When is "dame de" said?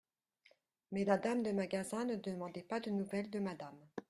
1.19-1.51